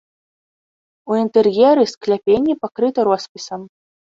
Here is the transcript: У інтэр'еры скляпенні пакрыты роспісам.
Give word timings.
У 1.11 1.17
інтэр'еры 1.25 1.83
скляпенні 1.93 2.59
пакрыты 2.65 2.99
роспісам. 3.11 3.61